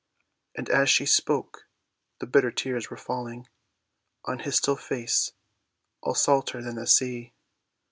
And 0.55 0.67
as 0.67 0.89
she 0.89 1.05
spoke 1.05 1.67
the 2.17 2.25
bitter 2.25 2.49
tears 2.49 2.89
were 2.89 2.97
falling 2.97 3.47
On 4.25 4.39
his 4.39 4.55
still 4.55 4.75
face, 4.75 5.33
all 6.01 6.15
salter 6.15 6.59
than 6.59 6.75
the 6.77 6.87
sea. 6.87 7.33